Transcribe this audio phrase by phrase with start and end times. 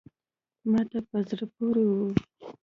[0.71, 2.07] ما ته په زړه پوري وه…